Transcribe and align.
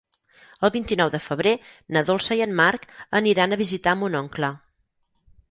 El 0.69 0.71
vint-i-nou 0.75 1.11
de 1.15 1.19
febrer 1.25 1.51
na 1.97 2.03
Dolça 2.07 2.39
i 2.39 2.41
en 2.47 2.57
Marc 2.61 2.89
aniran 3.21 3.53
a 3.53 3.61
visitar 3.63 3.95
mon 4.01 4.19
oncle. 4.25 4.53